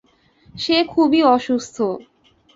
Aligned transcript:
সে 0.55 0.77
খুবই 0.83 1.21
অসুস্থ। 1.25 1.77